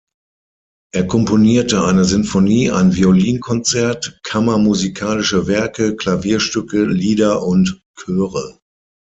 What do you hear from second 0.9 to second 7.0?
Er komponierte eine Sinfonie, ein Violinkonzert, kammermusikalische Werke, Klavierstücke,